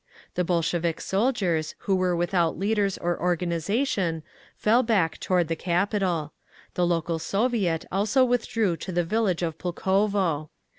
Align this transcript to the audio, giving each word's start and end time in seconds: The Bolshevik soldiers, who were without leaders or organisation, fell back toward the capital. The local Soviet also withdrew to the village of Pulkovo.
The 0.33 0.43
Bolshevik 0.43 0.99
soldiers, 0.99 1.75
who 1.85 1.95
were 1.95 2.15
without 2.15 2.57
leaders 2.57 2.97
or 2.97 3.21
organisation, 3.21 4.23
fell 4.55 4.81
back 4.81 5.19
toward 5.19 5.47
the 5.47 5.55
capital. 5.55 6.33
The 6.73 6.87
local 6.87 7.19
Soviet 7.19 7.85
also 7.91 8.25
withdrew 8.25 8.77
to 8.77 8.91
the 8.91 9.03
village 9.03 9.43
of 9.43 9.59
Pulkovo. 9.59 10.49